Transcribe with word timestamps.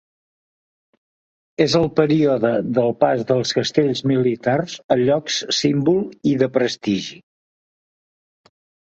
És 1.65 1.73
el 1.79 1.83
període 1.99 2.51
del 2.77 2.95
pas 3.03 3.21
dels 3.31 3.51
castells 3.57 4.01
militars 4.11 4.77
a 4.95 4.97
llocs 5.01 5.37
símbol 5.57 6.01
i 6.31 6.33
de 6.45 6.49
prestigi. 6.57 7.19